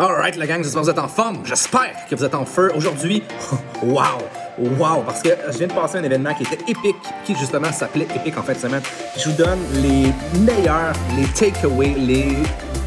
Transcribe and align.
Alright, 0.00 0.36
la 0.36 0.46
gang, 0.46 0.62
j'espère 0.62 0.82
que 0.82 0.86
vous 0.86 0.90
êtes 0.92 0.98
en 1.00 1.08
forme. 1.08 1.38
J'espère 1.44 2.06
que 2.08 2.14
vous 2.14 2.22
êtes 2.22 2.34
en 2.36 2.44
feu. 2.44 2.70
Aujourd'hui, 2.76 3.20
wow! 3.82 4.22
Wow! 4.56 5.02
Parce 5.04 5.22
que 5.22 5.30
je 5.50 5.58
viens 5.58 5.66
de 5.66 5.72
passer 5.72 5.98
un 5.98 6.04
événement 6.04 6.32
qui 6.34 6.44
était 6.44 6.70
épique, 6.70 6.94
qui 7.24 7.34
justement 7.34 7.72
s'appelait 7.72 8.06
Épique 8.14 8.38
en 8.38 8.44
fin 8.44 8.52
de 8.52 8.58
semaine. 8.58 8.82
je 9.16 9.28
vous 9.28 9.36
donne 9.36 9.58
les 9.82 10.12
meilleurs, 10.38 10.92
les 11.16 11.26
takeaways, 11.34 11.94
les 11.98 12.36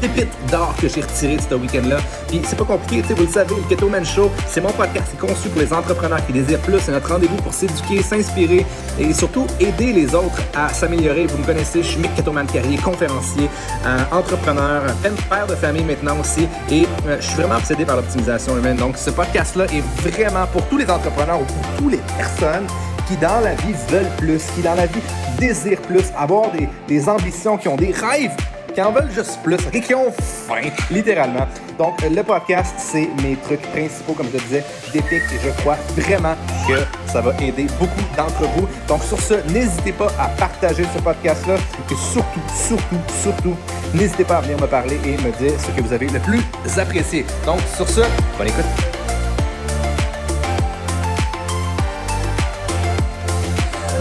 pépites 0.02 0.32
d'or 0.50 0.74
que 0.80 0.88
j'ai 0.88 1.00
retirées 1.00 1.36
de 1.36 1.42
ce 1.42 1.54
week-end-là. 1.54 1.98
Puis 2.28 2.40
c'est 2.44 2.58
pas 2.58 2.64
compliqué, 2.64 3.14
vous 3.14 3.22
le 3.22 3.28
savez, 3.28 3.54
le 3.54 3.62
Keto 3.68 3.88
Man 3.88 4.04
Show, 4.04 4.30
c'est 4.48 4.60
mon 4.60 4.72
podcast, 4.72 5.06
c'est 5.10 5.18
conçu 5.18 5.48
pour 5.48 5.60
les 5.60 5.72
entrepreneurs 5.72 6.24
qui 6.26 6.32
désirent 6.32 6.60
plus. 6.60 6.80
C'est 6.80 6.90
notre 6.90 7.08
rendez-vous 7.08 7.36
pour 7.36 7.54
s'éduquer, 7.54 8.02
s'inspirer 8.02 8.66
et 8.98 9.12
surtout 9.12 9.46
aider 9.60 9.92
les 9.92 10.14
autres 10.14 10.42
à 10.54 10.68
s'améliorer. 10.70 11.26
Vous 11.26 11.38
me 11.38 11.44
connaissez, 11.44 11.82
je 11.82 11.88
suis 11.88 12.00
Mick 12.00 12.14
Keto 12.16 12.32
Man 12.32 12.46
Carrier, 12.46 12.76
conférencier, 12.78 13.48
euh, 13.86 13.98
entrepreneur, 14.10 14.82
père 15.30 15.46
de 15.46 15.54
famille 15.54 15.84
maintenant 15.84 16.18
aussi. 16.20 16.48
Et 16.70 16.86
euh, 17.06 17.16
je 17.20 17.26
suis 17.26 17.36
vraiment 17.36 17.56
obsédé 17.56 17.84
par 17.84 17.96
l'optimisation 17.96 18.58
humaine. 18.58 18.76
Donc 18.76 18.96
ce 18.96 19.10
podcast-là 19.10 19.66
est 19.66 19.84
vraiment 20.08 20.46
pour 20.52 20.66
tous 20.66 20.78
les 20.78 20.90
entrepreneurs 20.90 21.40
ou 21.40 21.44
pour 21.44 21.76
toutes 21.78 21.92
les 21.92 22.00
personnes 22.16 22.66
qui 23.06 23.16
dans 23.16 23.40
la 23.40 23.54
vie 23.54 23.74
veulent 23.88 24.10
plus, 24.18 24.42
qui 24.54 24.62
dans 24.62 24.74
la 24.74 24.86
vie 24.86 25.00
désirent 25.38 25.80
plus, 25.82 26.04
avoir 26.16 26.46
des 26.88 27.08
ambitions, 27.08 27.56
qui 27.56 27.68
ont 27.68 27.76
des 27.76 27.92
rêves 27.92 28.34
qui 28.72 28.82
en 28.82 28.92
veulent 28.92 29.10
juste 29.10 29.38
plus, 29.42 29.58
qui 29.80 29.94
ont 29.94 30.10
faim, 30.12 30.70
littéralement. 30.90 31.46
Donc, 31.78 32.00
le 32.02 32.22
podcast, 32.22 32.74
c'est 32.78 33.08
mes 33.22 33.36
trucs 33.36 33.62
principaux, 33.72 34.14
comme 34.14 34.26
je 34.28 34.32
le 34.32 34.40
disais, 34.40 34.64
d'épique 34.92 35.22
et 35.32 35.38
je 35.42 35.50
crois 35.60 35.76
vraiment 35.96 36.34
que 36.66 36.78
ça 37.10 37.20
va 37.20 37.32
aider 37.40 37.66
beaucoup 37.78 38.02
d'entre 38.16 38.42
vous. 38.56 38.66
Donc, 38.88 39.02
sur 39.02 39.20
ce, 39.20 39.34
n'hésitez 39.52 39.92
pas 39.92 40.08
à 40.18 40.28
partager 40.28 40.84
ce 40.94 41.02
podcast-là 41.02 41.54
et 41.90 41.94
surtout, 41.94 42.40
surtout, 42.54 43.00
surtout, 43.22 43.56
n'hésitez 43.94 44.24
pas 44.24 44.38
à 44.38 44.40
venir 44.40 44.60
me 44.60 44.66
parler 44.66 44.98
et 45.04 45.12
me 45.12 45.30
dire 45.38 45.58
ce 45.58 45.70
que 45.70 45.82
vous 45.82 45.92
avez 45.92 46.08
le 46.08 46.20
plus 46.20 46.42
apprécié. 46.78 47.26
Donc, 47.44 47.60
sur 47.76 47.88
ce, 47.88 48.00
bonne 48.38 48.48
écoute. 48.48 48.64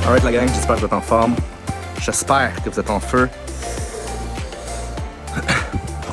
Alright 0.06 0.24
la 0.24 0.32
gang, 0.32 0.48
j'espère 0.48 0.76
que 0.76 0.80
vous 0.82 0.86
êtes 0.88 0.94
en 0.94 1.02
forme. 1.02 1.36
J'espère 2.02 2.52
que 2.64 2.70
vous 2.70 2.80
êtes 2.80 2.90
en 2.90 3.00
feu 3.00 3.30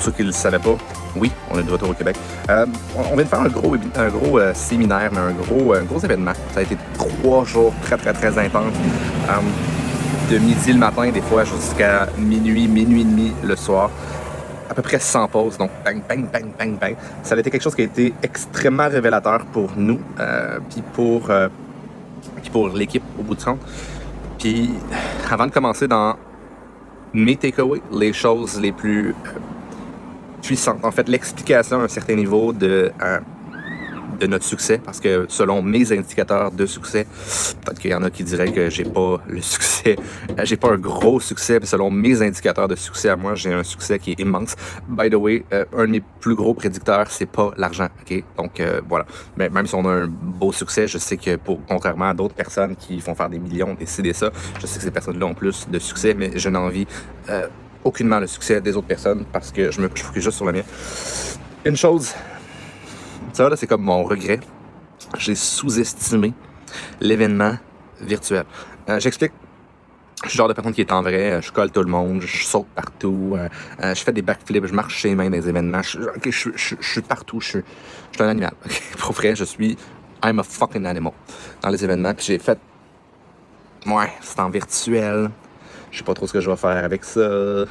ceux 0.02 0.12
qui 0.12 0.22
ne 0.22 0.28
le 0.28 0.32
savaient 0.32 0.58
pas, 0.58 0.76
oui, 1.16 1.30
on 1.50 1.58
est 1.58 1.62
de 1.62 1.70
retour 1.70 1.90
au 1.90 1.94
Québec. 1.94 2.16
Euh, 2.50 2.66
on 2.96 3.14
vient 3.14 3.24
de 3.24 3.28
faire 3.28 3.40
un 3.40 3.48
gros, 3.48 3.74
un 3.96 4.08
gros 4.08 4.38
euh, 4.38 4.54
séminaire, 4.54 5.10
mais 5.12 5.18
un 5.18 5.32
gros, 5.32 5.74
un 5.74 5.82
gros 5.82 5.98
événement. 5.98 6.32
Ça 6.52 6.60
a 6.60 6.62
été 6.62 6.76
trois 6.96 7.44
jours 7.44 7.72
très, 7.82 7.96
très, 7.96 8.12
très 8.12 8.38
intenses. 8.38 8.74
Euh, 9.28 10.32
de 10.32 10.38
midi 10.38 10.72
le 10.72 10.78
matin, 10.78 11.10
des 11.10 11.22
fois, 11.22 11.44
jusqu'à 11.44 12.06
minuit, 12.18 12.68
minuit 12.68 13.00
et 13.00 13.04
demi 13.04 13.32
le 13.42 13.56
soir. 13.56 13.90
À 14.70 14.74
peu 14.74 14.82
près 14.82 14.98
100 14.98 15.28
pauses. 15.28 15.56
Donc, 15.56 15.70
bang, 15.84 16.02
bang, 16.06 16.26
bang, 16.30 16.46
bang, 16.58 16.78
bang. 16.78 16.96
Ça 17.22 17.34
a 17.34 17.38
été 17.38 17.50
quelque 17.50 17.62
chose 17.62 17.74
qui 17.74 17.82
a 17.82 17.84
été 17.86 18.12
extrêmement 18.22 18.88
révélateur 18.88 19.46
pour 19.46 19.70
nous, 19.76 19.98
puis 20.68 20.82
pour, 20.92 21.30
pour 22.52 22.68
l'équipe 22.68 23.02
au 23.18 23.22
bout 23.22 23.34
de 23.34 23.42
compte. 23.42 23.60
Puis, 24.38 24.70
avant 25.30 25.46
de 25.46 25.50
commencer 25.50 25.88
dans 25.88 26.16
mes 27.14 27.36
takeaways, 27.36 27.80
les 27.90 28.12
choses 28.12 28.60
les 28.60 28.72
plus 28.72 29.14
puissante. 30.42 30.84
En 30.84 30.90
fait, 30.90 31.08
l'explication 31.08 31.80
à 31.80 31.84
un 31.84 31.88
certain 31.88 32.14
niveau 32.14 32.52
de, 32.52 32.90
euh, 33.02 33.20
de 34.20 34.26
notre 34.26 34.44
succès, 34.44 34.80
parce 34.84 34.98
que 34.98 35.26
selon 35.28 35.62
mes 35.62 35.92
indicateurs 35.92 36.50
de 36.50 36.66
succès, 36.66 37.06
peut-être 37.64 37.78
qu'il 37.78 37.90
y 37.90 37.94
en 37.94 38.02
a 38.02 38.10
qui 38.10 38.24
diraient 38.24 38.50
que 38.50 38.68
j'ai 38.68 38.84
pas 38.84 39.20
le 39.28 39.40
succès, 39.40 39.96
euh, 40.30 40.44
j'ai 40.44 40.56
pas 40.56 40.72
un 40.72 40.78
gros 40.78 41.20
succès, 41.20 41.58
mais 41.60 41.66
selon 41.66 41.90
mes 41.90 42.20
indicateurs 42.20 42.66
de 42.66 42.74
succès 42.74 43.10
à 43.10 43.16
moi, 43.16 43.34
j'ai 43.36 43.52
un 43.52 43.62
succès 43.62 43.98
qui 43.98 44.12
est 44.12 44.20
immense. 44.20 44.56
By 44.88 45.08
the 45.08 45.14
way, 45.14 45.44
euh, 45.52 45.64
un 45.76 45.86
de 45.86 45.92
mes 45.92 46.02
plus 46.20 46.34
gros 46.34 46.54
prédicteurs, 46.54 47.10
c'est 47.10 47.26
pas 47.26 47.52
l'argent, 47.56 47.88
ok? 48.02 48.24
Donc 48.36 48.62
voilà. 48.88 49.06
Mais 49.36 49.48
même 49.50 49.66
si 49.66 49.74
on 49.74 49.84
a 49.88 49.92
un 49.92 50.08
beau 50.08 50.50
succès, 50.52 50.88
je 50.88 50.98
sais 50.98 51.16
que 51.16 51.36
pour, 51.36 51.60
contrairement 51.68 52.08
à 52.08 52.14
d'autres 52.14 52.34
personnes 52.34 52.74
qui 52.74 53.00
font 53.00 53.14
faire 53.14 53.28
des 53.28 53.38
millions, 53.38 53.74
décider 53.74 54.12
ça, 54.12 54.30
je 54.60 54.66
sais 54.66 54.78
que 54.78 54.84
ces 54.84 54.90
personnes-là 54.90 55.26
ont 55.26 55.34
plus 55.34 55.68
de 55.68 55.78
succès, 55.78 56.14
mais 56.14 56.32
je 56.34 56.48
n'ai 56.48 56.58
envie 56.58 56.86
aucunement 57.84 58.20
le 58.20 58.26
succès 58.26 58.60
des 58.60 58.76
autres 58.76 58.86
personnes 58.86 59.24
parce 59.32 59.50
que 59.52 59.70
je 59.70 59.80
me 59.80 59.88
focus 59.88 60.22
juste 60.22 60.36
sur 60.36 60.46
le 60.46 60.52
mien. 60.52 60.62
Une 61.64 61.76
chose, 61.76 62.14
ça 63.32 63.48
là, 63.48 63.56
c'est 63.56 63.66
comme 63.66 63.82
mon 63.82 64.04
regret. 64.04 64.40
J'ai 65.16 65.34
sous-estimé 65.34 66.32
l'événement 67.00 67.56
virtuel. 68.00 68.44
Euh, 68.88 69.00
j'explique. 69.00 69.32
Je 70.24 70.30
suis 70.30 70.36
le 70.36 70.38
genre 70.38 70.48
de 70.48 70.52
personne 70.52 70.72
qui 70.72 70.80
est 70.80 70.90
en 70.90 71.00
vrai, 71.00 71.30
euh, 71.30 71.40
je 71.40 71.52
colle 71.52 71.70
tout 71.70 71.82
le 71.82 71.90
monde, 71.90 72.22
je 72.22 72.44
saute 72.44 72.66
partout, 72.74 73.36
euh, 73.36 73.48
je 73.94 74.02
fais 74.02 74.12
des 74.12 74.22
backflips, 74.22 74.66
je 74.66 74.74
marche 74.74 74.96
chez 74.96 75.10
les 75.10 75.14
mains 75.14 75.30
dans 75.30 75.36
les 75.36 75.48
événements, 75.48 75.80
je, 75.80 76.00
suis 76.80 77.02
partout, 77.02 77.40
je 77.40 77.48
suis, 77.48 77.62
un 78.18 78.28
animal. 78.28 78.52
Pour 78.98 79.12
vrai, 79.12 79.36
je 79.36 79.44
suis 79.44 79.78
I'm 80.24 80.40
a 80.40 80.42
fucking 80.42 80.86
animal 80.86 81.12
dans 81.62 81.70
les 81.70 81.84
événements. 81.84 82.14
Puis 82.14 82.26
j'ai 82.26 82.38
fait, 82.38 82.58
ouais, 83.86 84.12
c'est 84.20 84.40
en 84.40 84.50
virtuel, 84.50 85.30
je 85.90 85.98
sais 85.98 86.04
pas 86.04 86.14
trop 86.14 86.26
ce 86.26 86.32
que 86.32 86.40
je 86.40 86.50
vais 86.50 86.56
faire 86.56 86.84
avec 86.84 87.04
ça. 87.04 87.64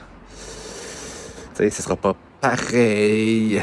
Tu 1.55 1.63
sais, 1.63 1.69
ce 1.69 1.81
sera 1.81 1.95
pas 1.95 2.16
pareil. 2.41 3.61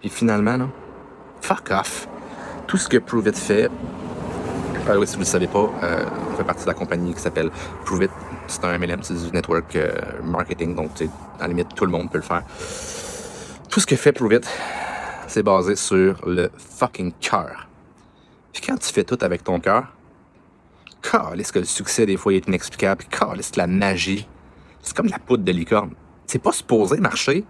Puis 0.00 0.10
finalement, 0.10 0.56
non. 0.58 0.70
Fuck 1.40 1.70
off. 1.70 2.08
Tout 2.66 2.76
ce 2.76 2.88
que 2.88 2.96
Prove 2.98 3.28
It 3.28 3.36
fait, 3.36 3.70
euh, 4.88 4.98
oui, 4.98 5.06
si 5.06 5.14
vous 5.14 5.20
ne 5.20 5.24
le 5.24 5.30
savez 5.30 5.46
pas, 5.46 5.70
euh, 5.82 6.04
on 6.30 6.36
fait 6.36 6.44
partie 6.44 6.64
de 6.64 6.68
la 6.68 6.74
compagnie 6.74 7.14
qui 7.14 7.20
s'appelle 7.20 7.50
Prove 7.86 8.04
It. 8.04 8.10
C'est 8.46 8.62
un 8.64 8.76
MLM, 8.78 9.02
c'est 9.02 9.14
du 9.14 9.32
network 9.32 9.74
euh, 9.76 9.92
marketing, 10.22 10.74
donc 10.74 10.90
à 11.38 11.42
la 11.42 11.48
limite, 11.48 11.74
tout 11.74 11.86
le 11.86 11.90
monde 11.90 12.10
peut 12.10 12.18
le 12.18 12.24
faire. 12.24 12.42
Tout 13.70 13.80
ce 13.80 13.86
que 13.86 13.96
fait 13.96 14.12
Prove 14.12 14.34
It, 14.34 14.46
c'est 15.26 15.42
basé 15.42 15.74
sur 15.76 16.16
le 16.26 16.50
fucking 16.56 17.12
cœur. 17.18 17.66
Puis 18.52 18.62
quand 18.66 18.76
tu 18.76 18.92
fais 18.92 19.04
tout 19.04 19.18
avec 19.22 19.42
ton 19.42 19.58
cœur, 19.58 19.93
est-ce 21.38 21.52
que 21.52 21.58
le 21.58 21.64
succès, 21.64 22.06
des 22.06 22.16
fois, 22.16 22.34
est 22.34 22.46
inexplicable. 22.46 23.04
est-ce 23.38 23.52
que 23.52 23.58
la 23.58 23.66
magie, 23.66 24.28
c'est 24.82 24.96
comme 24.96 25.06
la 25.06 25.18
poudre 25.18 25.44
de 25.44 25.52
licorne. 25.52 25.90
C'est 26.26 26.38
pas 26.38 26.52
supposé 26.52 26.98
marcher. 26.98 27.44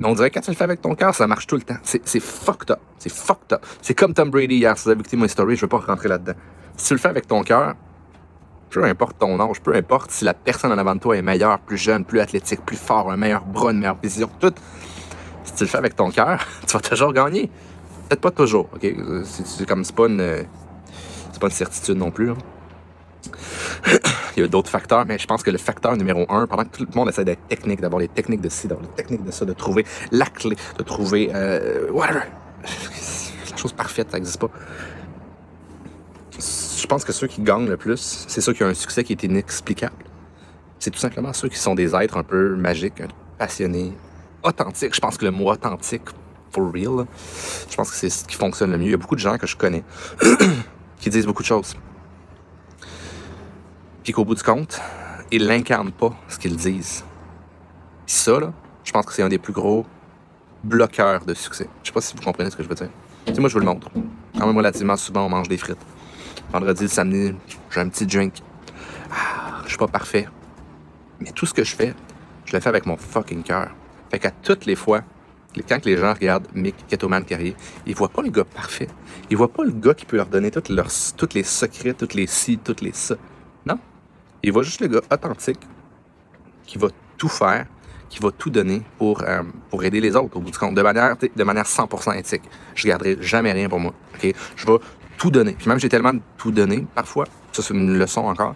Mais 0.00 0.06
on 0.06 0.14
dirait 0.14 0.30
que 0.30 0.34
quand 0.34 0.42
tu 0.42 0.50
le 0.50 0.56
fais 0.56 0.64
avec 0.64 0.80
ton 0.80 0.94
cœur, 0.94 1.14
ça 1.14 1.26
marche 1.26 1.46
tout 1.46 1.56
le 1.56 1.62
temps. 1.62 1.78
C'est 1.82 2.20
fucked 2.20 2.70
up. 2.70 2.80
C'est 2.98 3.12
fucked 3.12 3.52
up. 3.52 3.66
C'est 3.82 3.94
comme 3.94 4.14
Tom 4.14 4.30
Brady 4.30 4.56
hier. 4.56 4.76
Si 4.78 4.84
vous 4.84 4.90
avez 4.90 5.00
écouté 5.00 5.16
mon 5.16 5.28
story, 5.28 5.56
je 5.56 5.62
veux 5.62 5.68
pas 5.68 5.78
rentrer 5.78 6.08
là-dedans. 6.08 6.38
Si 6.76 6.86
tu 6.86 6.94
le 6.94 7.00
fais 7.00 7.08
avec 7.08 7.26
ton 7.26 7.42
cœur, 7.42 7.74
peu 8.70 8.84
importe 8.84 9.18
ton 9.18 9.40
âge, 9.40 9.60
peu 9.60 9.74
importe 9.74 10.10
si 10.10 10.24
la 10.24 10.34
personne 10.34 10.72
en 10.72 10.78
avant 10.78 10.94
de 10.94 11.00
toi 11.00 11.16
est 11.16 11.22
meilleure, 11.22 11.58
plus 11.58 11.78
jeune, 11.78 12.04
plus 12.04 12.20
athlétique, 12.20 12.64
plus 12.64 12.76
fort, 12.76 13.10
un 13.10 13.16
meilleur 13.16 13.44
bras, 13.44 13.72
une 13.72 13.78
meilleure 13.78 13.98
vision, 14.00 14.30
tout. 14.38 14.52
Si 15.44 15.54
tu 15.54 15.64
le 15.64 15.68
fais 15.68 15.78
avec 15.78 15.96
ton 15.96 16.10
cœur, 16.10 16.44
tu 16.66 16.74
vas 16.74 16.80
toujours 16.80 17.12
gagner. 17.12 17.50
Peut-être 18.08 18.20
pas 18.20 18.30
toujours, 18.30 18.68
ok? 18.74 18.86
C'est 19.24 19.66
comme, 19.66 19.84
c'est 19.84 19.94
pas 19.94 20.06
une 20.06 20.46
pas 21.38 21.48
une 21.48 21.52
certitude 21.52 21.96
non 21.96 22.10
plus. 22.10 22.30
Hein. 22.30 22.36
Il 24.36 24.40
y 24.40 24.44
a 24.44 24.48
d'autres 24.48 24.70
facteurs, 24.70 25.04
mais 25.06 25.18
je 25.18 25.26
pense 25.26 25.42
que 25.42 25.50
le 25.50 25.58
facteur 25.58 25.96
numéro 25.96 26.24
un, 26.28 26.46
pendant 26.46 26.64
que 26.64 26.76
tout 26.76 26.86
le 26.88 26.96
monde 26.96 27.08
essaie 27.08 27.24
d'être 27.24 27.46
technique, 27.48 27.80
d'avoir 27.80 28.00
les 28.00 28.08
techniques 28.08 28.40
de 28.40 28.48
ci, 28.48 28.68
d'avoir 28.68 28.86
les 28.86 28.94
techniques 28.94 29.24
de 29.24 29.30
ça, 29.30 29.44
de 29.44 29.52
trouver 29.52 29.84
la 30.12 30.26
clé, 30.26 30.56
de 30.78 30.82
trouver 30.82 31.30
euh, 31.34 31.90
whatever. 31.90 32.22
La 33.50 33.56
chose 33.56 33.72
parfaite, 33.72 34.10
ça 34.10 34.18
n'existe 34.18 34.38
pas. 34.38 34.50
Je 36.38 36.86
pense 36.86 37.04
que 37.04 37.12
ceux 37.12 37.26
qui 37.26 37.42
gagnent 37.42 37.68
le 37.68 37.76
plus, 37.76 38.24
c'est 38.28 38.40
ceux 38.40 38.52
qui 38.52 38.62
ont 38.62 38.68
un 38.68 38.74
succès 38.74 39.02
qui 39.02 39.12
est 39.12 39.22
inexplicable. 39.24 40.04
C'est 40.78 40.90
tout 40.90 40.98
simplement 41.00 41.32
ceux 41.32 41.48
qui 41.48 41.58
sont 41.58 41.74
des 41.74 41.94
êtres 41.96 42.16
un 42.16 42.22
peu 42.22 42.54
magiques, 42.54 43.02
passionnés, 43.36 43.92
authentiques. 44.44 44.94
Je 44.94 45.00
pense 45.00 45.16
que 45.16 45.24
le 45.24 45.32
mot 45.32 45.50
authentique, 45.50 46.04
for 46.52 46.72
real, 46.72 47.06
je 47.68 47.76
pense 47.76 47.90
que 47.90 47.96
c'est 47.96 48.10
ce 48.10 48.24
qui 48.24 48.36
fonctionne 48.36 48.70
le 48.70 48.78
mieux. 48.78 48.86
Il 48.86 48.90
y 48.92 48.94
a 48.94 48.98
beaucoup 48.98 49.16
de 49.16 49.20
gens 49.20 49.38
que 49.38 49.46
je 49.48 49.56
connais 49.56 49.82
qui 50.98 51.10
disent 51.10 51.26
beaucoup 51.26 51.42
de 51.42 51.48
choses. 51.48 51.76
Puis 54.02 54.12
qu'au 54.12 54.24
bout 54.24 54.34
du 54.34 54.42
compte, 54.42 54.80
ils 55.30 55.46
n'incarnent 55.46 55.92
pas 55.92 56.16
ce 56.28 56.38
qu'ils 56.38 56.56
disent. 56.56 57.04
Puis 58.06 58.14
ça, 58.14 58.40
là, 58.40 58.52
je 58.84 58.92
pense 58.92 59.04
que 59.06 59.12
c'est 59.12 59.22
un 59.22 59.28
des 59.28 59.38
plus 59.38 59.52
gros 59.52 59.84
bloqueurs 60.64 61.24
de 61.24 61.34
succès. 61.34 61.68
Je 61.82 61.88
sais 61.88 61.92
pas 61.92 62.00
si 62.00 62.16
vous 62.16 62.22
comprenez 62.22 62.50
ce 62.50 62.56
que 62.56 62.62
je 62.62 62.68
veux 62.68 62.74
dire. 62.74 62.88
Moi, 63.38 63.48
je 63.48 63.54
vous 63.54 63.60
le 63.60 63.66
montre. 63.66 63.90
Quand 64.38 64.46
même, 64.46 64.56
relativement 64.56 64.96
souvent, 64.96 65.26
on 65.26 65.28
mange 65.28 65.48
des 65.48 65.58
frites. 65.58 65.84
Vendredi, 66.50 66.84
le 66.84 66.88
samedi, 66.88 67.34
j'ai 67.70 67.80
un 67.80 67.88
petit 67.88 68.06
drink. 68.06 68.34
Ah, 69.10 69.60
je 69.64 69.68
suis 69.68 69.78
pas 69.78 69.88
parfait. 69.88 70.26
Mais 71.20 71.30
tout 71.32 71.44
ce 71.44 71.52
que 71.52 71.64
je 71.64 71.76
fais, 71.76 71.94
je 72.46 72.54
le 72.54 72.60
fais 72.60 72.68
avec 72.68 72.86
mon 72.86 72.96
fucking 72.96 73.42
cœur. 73.42 73.68
Fait 74.10 74.18
qu'à 74.18 74.30
toutes 74.30 74.64
les 74.64 74.76
fois 74.76 75.02
quand 75.62 75.84
les 75.84 75.96
gens 75.96 76.12
regardent 76.12 76.48
Mick 76.54 76.74
Ketoman 76.88 77.24
Carrier, 77.24 77.54
ils 77.86 77.94
voient 77.94 78.08
pas 78.08 78.22
le 78.22 78.30
gars 78.30 78.44
parfait. 78.44 78.88
Ils 79.30 79.36
voient 79.36 79.52
pas 79.52 79.64
le 79.64 79.72
gars 79.72 79.94
qui 79.94 80.04
peut 80.04 80.16
leur 80.16 80.26
donner 80.26 80.50
toutes 80.50 80.68
leurs, 80.68 80.90
tous 81.16 81.34
les 81.34 81.42
secrets, 81.42 81.94
toutes 81.94 82.14
les 82.14 82.26
ci, 82.26 82.58
toutes 82.58 82.80
les 82.80 82.92
ça. 82.92 83.16
Non. 83.66 83.78
Ils 84.42 84.52
voient 84.52 84.62
juste 84.62 84.80
le 84.80 84.88
gars 84.88 85.00
authentique 85.10 85.60
qui 86.66 86.78
va 86.78 86.88
tout 87.16 87.28
faire, 87.28 87.66
qui 88.08 88.20
va 88.20 88.30
tout 88.30 88.50
donner 88.50 88.82
pour, 88.98 89.22
euh, 89.22 89.42
pour 89.70 89.82
aider 89.84 90.00
les 90.00 90.16
autres 90.16 90.36
au 90.36 90.40
bout 90.40 90.50
du 90.50 90.58
compte, 90.58 90.74
de 90.74 90.82
manière, 90.82 91.16
de 91.16 91.44
manière 91.44 91.66
100% 91.66 92.16
éthique. 92.16 92.42
Je 92.74 92.88
garderai 92.88 93.16
jamais 93.20 93.52
rien 93.52 93.68
pour 93.68 93.80
moi. 93.80 93.92
Ok, 94.14 94.32
Je 94.56 94.66
vais 94.66 94.78
tout 95.16 95.30
donner. 95.30 95.52
Puis 95.52 95.68
même 95.68 95.80
j'ai 95.80 95.88
tellement 95.88 96.12
tout 96.36 96.52
donné, 96.52 96.86
parfois, 96.94 97.26
ça 97.52 97.62
c'est 97.62 97.74
une 97.74 97.98
leçon 97.98 98.22
encore, 98.22 98.54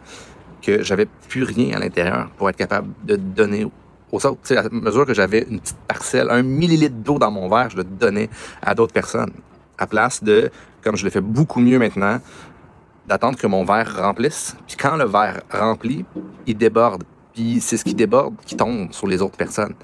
que 0.63 0.83
j'avais 0.83 1.07
plus 1.29 1.43
rien 1.43 1.77
à 1.77 1.81
l'intérieur 1.81 2.31
pour 2.37 2.49
être 2.49 2.57
capable 2.57 2.89
de 3.05 3.17
donner 3.17 3.67
aux 4.13 4.25
autres. 4.27 4.39
Tu 4.43 4.55
sais, 4.55 4.57
à 4.59 4.69
mesure 4.71 5.07
que 5.07 5.15
j'avais 5.15 5.47
une 5.51 5.59
petite 5.59 5.79
parcelle, 5.89 6.31
un 6.31 6.43
millilitre 6.43 6.95
d'eau 6.97 7.19
dans 7.19 7.31
mon 7.31 7.49
verre, 7.49 7.71
je 7.71 7.79
le 7.79 7.85
donnais 7.85 8.29
à 8.61 8.75
d'autres 8.75 8.93
personnes. 8.93 9.33
À 9.79 9.87
place 9.87 10.23
de, 10.23 10.51
comme 10.83 10.97
je 10.97 11.05
le 11.05 11.11
fais 11.11 11.21
beaucoup 11.21 11.61
mieux 11.61 11.79
maintenant, 11.79 12.21
d'attendre 13.09 13.39
que 13.39 13.47
mon 13.47 13.65
verre 13.65 13.97
remplisse. 13.97 14.55
Puis 14.67 14.77
quand 14.77 14.97
le 14.97 15.07
verre 15.07 15.43
remplit, 15.51 16.05
il 16.47 16.57
déborde. 16.57 17.03
Puis 17.33 17.61
c'est 17.61 17.77
ce 17.77 17.85
qui 17.85 17.95
déborde 17.95 18.37
qui 18.45 18.55
tombe 18.57 18.93
sur 18.93 19.07
les 19.07 19.23
autres 19.23 19.37
personnes. 19.37 19.75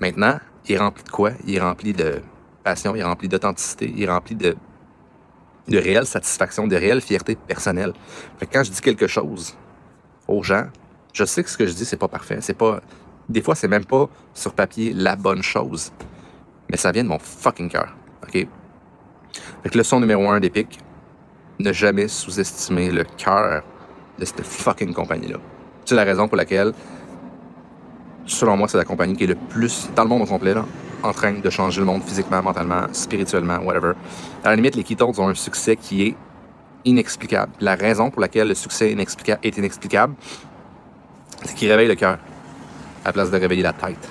Maintenant, 0.00 0.38
il 0.66 0.74
est 0.74 0.78
rempli 0.78 1.04
de 1.04 1.10
quoi? 1.10 1.32
Il 1.46 1.54
est 1.54 1.60
rempli 1.60 1.92
de 1.92 2.20
passion, 2.64 2.94
il 2.94 3.00
est 3.00 3.04
rempli 3.04 3.28
d'authenticité, 3.28 3.92
il 3.94 4.02
est 4.02 4.10
rempli 4.10 4.34
de, 4.34 4.56
de 5.68 5.78
réelle 5.78 6.06
satisfaction, 6.06 6.66
de 6.66 6.76
réelle 6.76 7.00
fierté 7.00 7.36
personnelle. 7.36 7.92
Fait 8.38 8.46
que 8.46 8.52
quand 8.52 8.64
je 8.64 8.70
dis 8.70 8.80
quelque 8.80 9.06
chose 9.06 9.56
aux 10.26 10.42
gens, 10.42 10.66
je 11.12 11.24
sais 11.24 11.42
que 11.42 11.50
ce 11.50 11.56
que 11.56 11.66
je 11.66 11.72
dis, 11.72 11.84
c'est 11.84 11.96
pas 11.96 12.08
parfait. 12.08 12.38
C'est 12.40 12.54
pas. 12.54 12.80
Des 13.28 13.42
fois, 13.42 13.54
c'est 13.54 13.68
même 13.68 13.84
pas 13.84 14.08
sur 14.32 14.54
papier 14.54 14.92
la 14.94 15.16
bonne 15.16 15.42
chose. 15.42 15.92
Mais 16.70 16.76
ça 16.76 16.92
vient 16.92 17.04
de 17.04 17.08
mon 17.08 17.18
fucking 17.18 17.68
cœur. 17.68 17.94
OK? 18.22 18.32
Fait 18.32 19.68
que 19.70 19.78
leçon 19.78 20.00
numéro 20.00 20.28
un 20.30 20.40
d'Epic, 20.40 20.78
ne 21.58 21.72
jamais 21.72 22.08
sous-estimer 22.08 22.90
le 22.90 23.04
cœur 23.04 23.62
de 24.18 24.24
cette 24.24 24.42
fucking 24.42 24.94
compagnie-là. 24.94 25.38
C'est 25.84 25.94
la 25.94 26.04
raison 26.04 26.28
pour 26.28 26.36
laquelle, 26.36 26.72
selon 28.26 28.56
moi, 28.56 28.68
c'est 28.68 28.78
la 28.78 28.84
compagnie 28.84 29.16
qui 29.16 29.24
est 29.24 29.28
le 29.28 29.34
plus, 29.34 29.88
dans 29.94 30.04
le 30.04 30.08
monde 30.08 30.22
au 30.22 30.26
complet, 30.26 30.54
en 31.02 31.12
train 31.12 31.32
de 31.32 31.50
changer 31.50 31.80
le 31.80 31.86
monde 31.86 32.02
physiquement, 32.02 32.42
mentalement, 32.42 32.86
spirituellement, 32.92 33.58
whatever. 33.58 33.92
À 34.44 34.50
la 34.50 34.56
limite, 34.56 34.74
les 34.74 34.84
Ketones 34.84 35.18
ont 35.18 35.28
un 35.28 35.34
succès 35.34 35.76
qui 35.76 36.08
est 36.08 36.16
inexplicable. 36.84 37.52
La 37.60 37.74
raison 37.74 38.10
pour 38.10 38.20
laquelle 38.20 38.48
le 38.48 38.54
succès 38.54 38.90
est 39.42 39.58
inexplicable, 39.58 40.14
c'est 41.44 41.54
qu'il 41.54 41.70
réveille 41.70 41.88
le 41.88 41.94
cœur 41.94 42.18
à 43.08 43.10
la 43.10 43.12
place 43.14 43.30
de 43.30 43.38
réveiller 43.38 43.62
la 43.62 43.72
tête. 43.72 44.06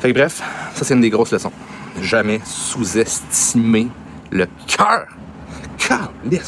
Fait 0.00 0.12
que 0.12 0.18
bref, 0.18 0.40
ça 0.74 0.84
c'est 0.84 0.94
une 0.94 1.00
des 1.00 1.10
grosses 1.10 1.32
leçons. 1.32 1.52
Jamais 2.00 2.40
sous-estimer 2.44 3.88
le 4.30 4.46
cœur. 4.68 5.08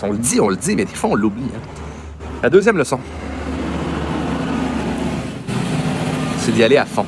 on 0.02 0.12
le 0.12 0.18
dit, 0.18 0.40
on 0.40 0.48
le 0.48 0.56
dit, 0.56 0.76
mais 0.76 0.84
des 0.84 0.94
fois 0.94 1.10
on 1.10 1.14
l'oublie. 1.16 1.50
Hein. 1.54 1.60
La 2.42 2.50
deuxième 2.50 2.76
leçon, 2.76 3.00
c'est 6.38 6.52
d'y 6.52 6.62
aller 6.62 6.76
à 6.76 6.86
fond 6.86 7.06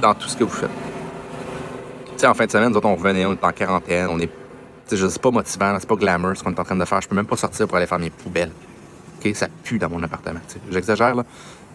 dans 0.00 0.14
tout 0.14 0.28
ce 0.28 0.36
que 0.36 0.44
vous 0.44 0.50
faites. 0.50 0.70
Tu 2.16 2.22
sais, 2.22 2.26
en 2.26 2.34
fin 2.34 2.46
de 2.46 2.50
semaine, 2.50 2.70
nous 2.70 2.76
autres, 2.76 2.88
on 2.88 2.96
revenait, 2.96 3.26
on 3.26 3.32
est 3.32 3.44
en 3.44 3.52
quarantaine, 3.52 4.08
on 4.10 4.18
est. 4.18 4.30
Tu 4.88 4.96
sais 4.96 5.18
pas 5.18 5.30
motivant, 5.30 5.76
c'est 5.78 5.88
pas 5.88 5.96
glamour 5.96 6.34
ce 6.34 6.42
qu'on 6.42 6.52
est 6.52 6.60
en 6.60 6.64
train 6.64 6.76
de 6.76 6.84
faire. 6.86 7.02
Je 7.02 7.08
peux 7.08 7.14
même 7.14 7.26
pas 7.26 7.36
sortir 7.36 7.66
pour 7.66 7.76
aller 7.76 7.86
faire 7.86 7.98
mes 7.98 8.08
poubelles. 8.08 8.52
OK? 9.18 9.34
Ça 9.34 9.48
pue 9.62 9.78
dans 9.78 9.90
mon 9.90 10.02
appartement. 10.02 10.40
J'exagère, 10.70 11.14
là. 11.14 11.24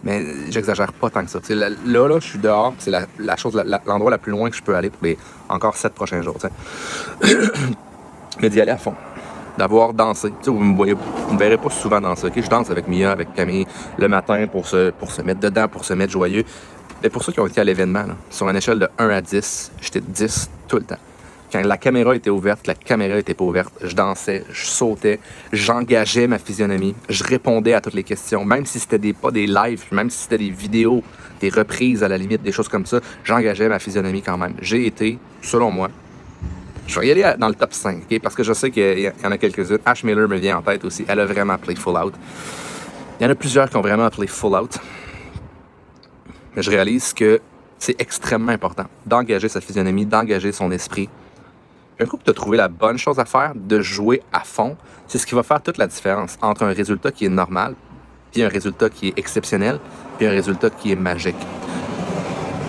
Mais 0.04 0.50
j'exagère 0.50 0.92
pas 0.92 1.10
tant 1.10 1.24
que 1.24 1.30
ça. 1.30 1.38
là, 1.50 1.68
là, 1.86 2.18
je 2.20 2.26
suis 2.26 2.38
dehors. 2.38 2.74
C'est 2.78 2.90
la, 2.90 3.36
chose, 3.36 3.62
l'endroit 3.86 4.10
la, 4.10 4.18
plus 4.18 4.32
loin 4.32 4.50
que 4.50 4.56
je 4.56 4.62
peux 4.62 4.74
aller 4.74 4.90
pour 4.90 5.04
les 5.04 5.16
encore 5.48 5.76
sept 5.76 5.94
prochains 5.94 6.22
jours. 6.22 6.36
Mais 8.40 8.50
d'y 8.50 8.60
aller 8.60 8.72
à 8.72 8.78
fond. 8.78 8.94
D'avoir 9.58 9.92
dansé. 9.92 10.32
vous 10.46 10.58
me 10.58 10.74
voyez, 10.74 10.94
me 10.94 11.38
verrez 11.38 11.58
pas 11.58 11.70
souvent 11.70 12.00
danser. 12.00 12.28
Je 12.34 12.48
danse 12.48 12.70
avec 12.70 12.88
Mia, 12.88 13.12
avec 13.12 13.32
Camille 13.34 13.66
le 13.98 14.08
matin 14.08 14.46
pour 14.46 14.66
se, 14.66 14.90
pour 14.90 15.12
se 15.12 15.22
mettre 15.22 15.40
dedans, 15.40 15.68
pour 15.68 15.84
se 15.84 15.94
mettre 15.94 16.12
joyeux. 16.12 16.44
Mais 17.02 17.10
pour 17.10 17.22
ceux 17.22 17.32
qui 17.32 17.40
ont 17.40 17.46
été 17.46 17.60
à 17.60 17.64
l'événement, 17.64 18.04
sur 18.30 18.48
une 18.48 18.56
échelle 18.56 18.78
de 18.78 18.88
1 18.98 19.08
à 19.08 19.20
10, 19.20 19.72
j'étais 19.80 20.00
10 20.00 20.50
tout 20.68 20.76
le 20.76 20.84
temps. 20.84 20.98
Quand 21.52 21.62
la 21.62 21.76
caméra 21.76 22.16
était 22.16 22.30
ouverte, 22.30 22.66
la 22.66 22.74
caméra 22.74 23.18
était 23.18 23.34
pas 23.34 23.44
ouverte, 23.44 23.74
je 23.82 23.94
dansais, 23.94 24.42
je 24.50 24.64
sautais, 24.64 25.20
j'engageais 25.52 26.26
ma 26.26 26.38
physionomie, 26.38 26.94
je 27.10 27.22
répondais 27.24 27.74
à 27.74 27.82
toutes 27.82 27.92
les 27.92 28.04
questions, 28.04 28.42
même 28.42 28.64
si 28.64 28.78
c'était 28.78 28.98
des, 28.98 29.12
pas 29.12 29.30
des 29.30 29.46
lives, 29.46 29.84
même 29.92 30.08
si 30.08 30.20
c'était 30.20 30.38
des 30.38 30.48
vidéos, 30.48 31.02
des 31.40 31.50
reprises 31.50 32.02
à 32.02 32.08
la 32.08 32.16
limite, 32.16 32.42
des 32.42 32.52
choses 32.52 32.68
comme 32.68 32.86
ça, 32.86 33.00
j'engageais 33.22 33.68
ma 33.68 33.78
physionomie 33.78 34.22
quand 34.22 34.38
même. 34.38 34.54
J'ai 34.62 34.86
été, 34.86 35.18
selon 35.42 35.70
moi, 35.70 35.90
je 36.86 36.98
vais 36.98 37.08
y 37.08 37.10
aller 37.10 37.34
dans 37.38 37.48
le 37.48 37.54
top 37.54 37.74
5, 37.74 38.04
parce 38.22 38.34
que 38.34 38.42
je 38.42 38.54
sais 38.54 38.70
qu'il 38.70 39.00
y 39.00 39.26
en 39.26 39.30
a 39.30 39.36
quelques-unes. 39.36 39.78
Ash 39.84 40.04
Miller 40.04 40.26
me 40.28 40.38
vient 40.38 40.56
en 40.56 40.62
tête 40.62 40.82
aussi, 40.86 41.04
elle 41.06 41.20
a 41.20 41.26
vraiment 41.26 41.58
play 41.58 41.74
full 41.74 41.98
out. 41.98 42.14
Il 43.20 43.24
y 43.24 43.26
en 43.26 43.30
a 43.30 43.34
plusieurs 43.34 43.68
qui 43.68 43.76
ont 43.76 43.82
vraiment 43.82 44.08
play 44.08 44.26
full 44.26 44.54
out. 44.54 44.78
Mais 46.56 46.62
je 46.62 46.70
réalise 46.70 47.12
que 47.12 47.40
c'est 47.78 48.00
extrêmement 48.00 48.52
important 48.52 48.86
d'engager 49.04 49.50
sa 49.50 49.60
physionomie, 49.60 50.06
d'engager 50.06 50.52
son 50.52 50.70
esprit, 50.70 51.10
un 52.00 52.06
coup 52.06 52.16
que 52.16 52.24
tu 52.24 52.30
as 52.30 52.34
trouvé 52.34 52.56
la 52.56 52.68
bonne 52.68 52.98
chose 52.98 53.18
à 53.18 53.24
faire, 53.24 53.52
de 53.54 53.80
jouer 53.80 54.22
à 54.32 54.40
fond, 54.40 54.76
c'est 55.06 55.18
ce 55.18 55.26
qui 55.26 55.34
va 55.34 55.42
faire 55.42 55.62
toute 55.62 55.78
la 55.78 55.86
différence 55.86 56.38
entre 56.42 56.64
un 56.64 56.72
résultat 56.72 57.12
qui 57.12 57.26
est 57.26 57.30
normal, 57.30 57.74
puis 58.32 58.42
un 58.42 58.48
résultat 58.48 58.88
qui 58.88 59.08
est 59.08 59.18
exceptionnel, 59.18 59.78
puis 60.16 60.26
un 60.26 60.30
résultat 60.30 60.70
qui 60.70 60.92
est 60.92 60.96
magique. 60.96 61.36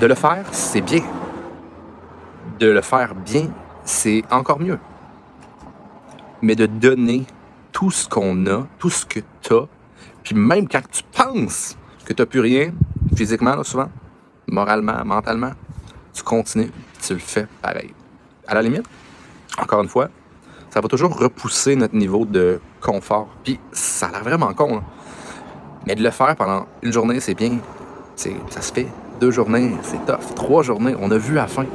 De 0.01 0.07
le 0.07 0.15
faire, 0.15 0.45
c'est 0.51 0.81
bien. 0.81 1.03
De 2.59 2.67
le 2.67 2.81
faire 2.81 3.15
bien, 3.15 3.47
c'est 3.85 4.23
encore 4.29 4.59
mieux. 4.59 4.79
Mais 6.41 6.55
de 6.55 6.65
donner 6.65 7.25
tout 7.71 7.91
ce 7.91 8.07
qu'on 8.07 8.45
a, 8.47 8.67
tout 8.77 8.89
ce 8.89 9.05
que 9.05 9.21
tu 9.41 9.53
as, 9.53 9.67
puis 10.23 10.35
même 10.35 10.67
quand 10.67 10.81
tu 10.91 11.03
penses 11.03 11.77
que 12.05 12.13
tu 12.13 12.21
n'as 12.21 12.25
plus 12.25 12.41
rien, 12.41 12.73
physiquement, 13.15 13.63
souvent, 13.63 13.89
moralement, 14.47 15.03
mentalement, 15.05 15.51
tu 16.13 16.23
continues, 16.23 16.71
tu 17.01 17.13
le 17.13 17.19
fais 17.19 17.47
pareil. 17.61 17.93
À 18.45 18.53
la 18.55 18.61
limite, 18.61 18.85
encore 19.57 19.81
une 19.81 19.89
fois, 19.89 20.09
ça 20.69 20.81
va 20.81 20.88
toujours 20.88 21.17
repousser 21.17 21.75
notre 21.75 21.95
niveau 21.95 22.25
de 22.25 22.59
confort. 22.81 23.27
Puis 23.44 23.59
ça 23.71 24.07
a 24.07 24.11
l'air 24.11 24.23
vraiment 24.23 24.53
con, 24.53 24.81
mais 25.85 25.95
de 25.95 26.03
le 26.03 26.11
faire 26.11 26.35
pendant 26.35 26.65
une 26.81 26.91
journée, 26.91 27.19
c'est 27.19 27.35
bien. 27.35 27.59
Ça 28.15 28.61
se 28.61 28.73
fait. 28.73 28.88
Deux 29.19 29.31
journées, 29.31 29.75
c'est 29.83 30.05
tough. 30.05 30.35
Trois 30.35 30.63
journées, 30.63 30.95
on 31.00 31.11
a 31.11 31.17
vu 31.17 31.38
à 31.38 31.44
la 31.44 31.47
fin. 31.47 31.65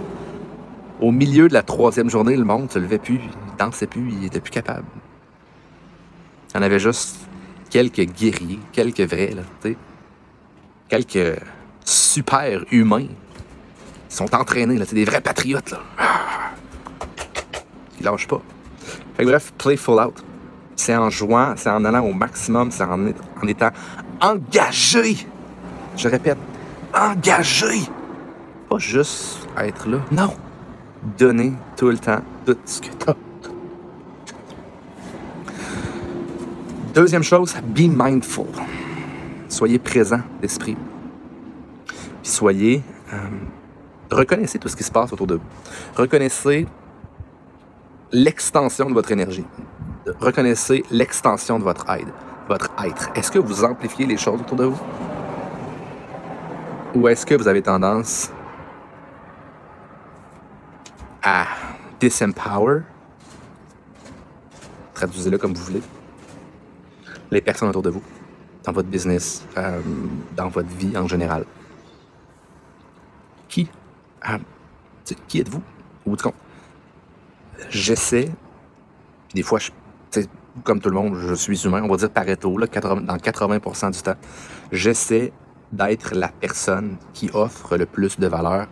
Au 1.00 1.12
milieu 1.12 1.48
de 1.48 1.54
la 1.54 1.62
troisième 1.62 2.10
journée, 2.10 2.36
le 2.36 2.44
monde 2.44 2.70
se 2.70 2.78
levait 2.78 2.98
plus, 2.98 3.16
il 3.16 3.56
dansait 3.56 3.86
plus, 3.86 4.12
il 4.12 4.24
était 4.24 4.40
plus 4.40 4.50
capable. 4.50 4.86
Il 6.50 6.56
y 6.56 6.60
en 6.60 6.62
avait 6.62 6.80
juste 6.80 7.18
quelques 7.70 8.00
guerriers, 8.00 8.58
quelques 8.72 9.00
vrais, 9.00 9.30
là, 9.30 9.42
sais. 9.62 9.76
quelques 10.88 11.40
super 11.84 12.64
humains. 12.72 13.06
Ils 14.10 14.14
sont 14.14 14.34
entraînés, 14.34 14.76
là, 14.76 14.84
c'est 14.86 14.96
des 14.96 15.04
vrais 15.04 15.20
patriotes. 15.20 15.70
Là. 15.70 15.78
Il 18.00 18.04
lâche 18.04 18.26
pas. 18.26 18.40
Fait 19.16 19.24
bref, 19.24 19.52
play 19.58 19.76
full 19.76 20.00
out. 20.00 20.24
C'est 20.76 20.96
en 20.96 21.10
jouant, 21.10 21.54
c'est 21.56 21.70
en 21.70 21.84
allant 21.84 22.04
au 22.04 22.12
maximum, 22.12 22.70
c'est 22.70 22.84
en, 22.84 23.06
étant 23.46 23.70
engagé. 24.20 25.26
Je 25.96 26.08
répète, 26.08 26.38
engagé. 26.94 27.82
Pas 28.68 28.78
juste 28.78 29.48
être 29.58 29.88
là. 29.88 29.98
Non. 30.12 30.34
Donner 31.18 31.52
tout 31.76 31.88
le 31.88 31.98
temps 31.98 32.20
tout 32.46 32.56
ce 32.64 32.80
que 32.80 32.92
t'as. 32.96 33.14
Deuxième 36.94 37.22
chose, 37.22 37.54
be 37.62 37.88
mindful. 37.88 38.46
Soyez 39.48 39.78
présent 39.78 40.20
d'esprit. 40.40 40.76
Soyez. 42.22 42.82
Euh, 43.12 43.16
reconnaissez 44.10 44.58
tout 44.58 44.68
ce 44.68 44.76
qui 44.76 44.84
se 44.84 44.90
passe 44.90 45.12
autour 45.12 45.26
de 45.26 45.34
vous. 45.34 45.42
Reconnaissez 45.96 46.66
l'extension 48.12 48.88
de 48.88 48.94
votre 48.94 49.12
énergie. 49.12 49.44
Reconnaissez 50.20 50.84
l'extension 50.90 51.58
de 51.58 51.64
votre 51.64 51.88
aide, 51.90 52.08
votre 52.48 52.70
être. 52.84 53.10
Est-ce 53.14 53.30
que 53.30 53.38
vous 53.38 53.64
amplifiez 53.64 54.06
les 54.06 54.16
choses 54.16 54.40
autour 54.40 54.56
de 54.56 54.64
vous? 54.64 54.80
Ou 56.94 57.08
est-ce 57.08 57.26
que 57.26 57.34
vous 57.34 57.46
avez 57.46 57.62
tendance 57.62 58.30
à 61.22 61.46
disempower, 62.00 62.80
traduisez-le 64.94 65.36
comme 65.36 65.52
vous 65.52 65.64
voulez, 65.64 65.82
les 67.30 67.40
personnes 67.42 67.68
autour 67.68 67.82
de 67.82 67.90
vous, 67.90 68.02
dans 68.64 68.72
votre 68.72 68.88
business, 68.88 69.44
euh, 69.58 69.80
dans 70.34 70.48
votre 70.48 70.70
vie 70.70 70.96
en 70.96 71.06
général? 71.06 71.44
Qui? 73.48 73.68
Euh, 74.30 74.38
qui 75.26 75.40
êtes-vous? 75.40 75.62
Au 76.06 76.10
bout 76.10 76.16
du 76.16 76.22
compte? 76.22 76.47
J'essaie, 77.70 78.30
des 79.34 79.42
fois, 79.42 79.58
comme 80.64 80.80
tout 80.80 80.88
le 80.88 80.94
monde, 80.94 81.16
je 81.16 81.34
suis 81.34 81.64
humain, 81.64 81.82
on 81.82 81.88
va 81.88 81.96
dire 81.96 82.10
Pareto, 82.10 82.56
là, 82.58 82.66
dans 82.66 83.16
80% 83.16 83.92
du 83.92 84.02
temps, 84.02 84.16
j'essaie 84.72 85.32
d'être 85.72 86.14
la 86.14 86.28
personne 86.28 86.96
qui 87.12 87.30
offre 87.32 87.76
le 87.76 87.86
plus 87.86 88.18
de 88.18 88.26
valeur 88.26 88.66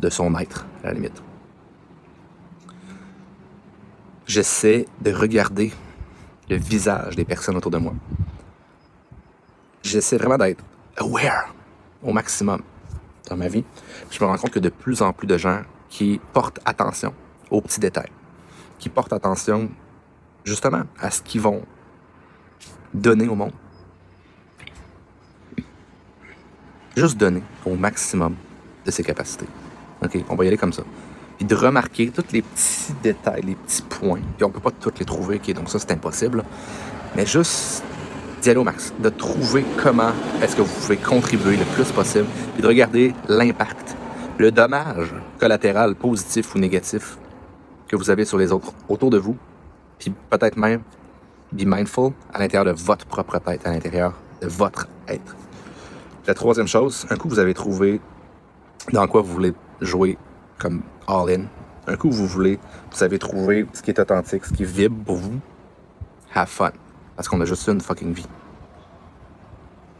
de 0.00 0.10
son 0.10 0.36
être, 0.38 0.66
à 0.82 0.88
la 0.88 0.94
limite. 0.94 1.22
J'essaie 4.26 4.86
de 5.00 5.12
regarder 5.12 5.72
le 6.48 6.56
visage 6.56 7.16
des 7.16 7.24
personnes 7.24 7.56
autour 7.56 7.70
de 7.70 7.78
moi. 7.78 7.94
J'essaie 9.82 10.16
vraiment 10.16 10.38
d'être 10.38 10.64
aware 10.96 11.54
au 12.02 12.12
maximum 12.12 12.62
dans 13.28 13.36
ma 13.36 13.48
vie. 13.48 13.64
Je 14.10 14.22
me 14.22 14.28
rends 14.28 14.36
compte 14.36 14.50
que 14.50 14.58
de 14.58 14.70
plus 14.70 15.02
en 15.02 15.12
plus 15.12 15.26
de 15.26 15.36
gens 15.36 15.62
qui 15.88 16.20
portent 16.32 16.60
attention 16.64 17.14
aux 17.50 17.60
petits 17.60 17.80
détails 17.80 18.10
qui 18.78 18.88
portent 18.88 19.12
attention 19.12 19.70
justement 20.44 20.82
à 21.00 21.10
ce 21.10 21.22
qu'ils 21.22 21.40
vont 21.40 21.62
donner 22.92 23.28
au 23.28 23.34
monde. 23.34 23.52
juste 26.96 27.16
donner 27.16 27.42
au 27.66 27.74
maximum 27.74 28.34
de 28.84 28.90
ses 28.90 29.02
capacités. 29.02 29.46
OK, 30.02 30.18
on 30.28 30.36
va 30.36 30.44
y 30.44 30.48
aller 30.48 30.56
comme 30.56 30.72
ça. 30.72 30.82
Puis 31.38 31.46
de 31.46 31.54
remarquer 31.54 32.10
tous 32.10 32.32
les 32.32 32.42
petits 32.42 32.92
détails, 33.02 33.42
les 33.42 33.54
petits 33.54 33.82
points. 33.82 34.20
Puis 34.36 34.44
on 34.44 34.50
peut 34.50 34.60
pas 34.60 34.70
tous 34.70 34.92
les 34.98 35.04
trouver, 35.04 35.36
OK, 35.36 35.52
donc 35.54 35.68
ça, 35.68 35.78
c'est 35.78 35.92
impossible. 35.92 36.44
Mais 37.16 37.26
juste 37.26 37.82
d'y 38.40 38.50
aller 38.50 38.58
au 38.58 38.64
max, 38.64 38.92
de 38.98 39.08
trouver 39.08 39.64
comment 39.82 40.12
est-ce 40.42 40.54
que 40.54 40.62
vous 40.62 40.80
pouvez 40.80 40.96
contribuer 40.96 41.56
le 41.56 41.64
plus 41.64 41.90
possible, 41.90 42.26
puis 42.52 42.62
de 42.62 42.68
regarder 42.68 43.14
l'impact, 43.28 43.96
le 44.38 44.50
dommage 44.50 45.14
collatéral, 45.40 45.94
positif 45.94 46.54
ou 46.54 46.58
négatif, 46.58 47.16
que 47.94 47.98
vous 47.98 48.10
avez 48.10 48.24
sur 48.24 48.38
les 48.38 48.52
autres 48.52 48.72
autour 48.88 49.10
de 49.10 49.18
vous, 49.18 49.36
puis 49.98 50.12
peut-être 50.30 50.56
même 50.56 50.82
be 51.52 51.64
mindful 51.64 52.12
à 52.32 52.40
l'intérieur 52.40 52.64
de 52.64 52.78
votre 52.78 53.06
propre 53.06 53.38
tête, 53.38 53.66
à 53.66 53.70
l'intérieur 53.70 54.14
de 54.40 54.48
votre 54.48 54.88
être. 55.08 55.36
La 56.26 56.34
troisième 56.34 56.66
chose, 56.66 57.06
un 57.10 57.16
coup 57.16 57.28
vous 57.28 57.38
avez 57.38 57.54
trouvé 57.54 58.00
dans 58.92 59.06
quoi 59.06 59.22
vous 59.22 59.32
voulez 59.32 59.54
jouer 59.80 60.18
comme 60.58 60.82
all-in, 61.06 61.44
un 61.86 61.96
coup 61.96 62.10
vous 62.10 62.26
voulez, 62.26 62.58
vous 62.92 63.02
avez 63.02 63.18
trouvé 63.18 63.66
ce 63.72 63.82
qui 63.82 63.90
est 63.90 64.00
authentique, 64.00 64.44
ce 64.44 64.52
qui 64.52 64.64
vibre 64.64 65.04
pour 65.04 65.16
vous, 65.16 65.38
have 66.34 66.48
fun. 66.48 66.72
Parce 67.14 67.28
qu'on 67.28 67.40
a 67.40 67.44
juste 67.44 67.68
une 67.68 67.80
fucking 67.80 68.12
vie. 68.12 68.26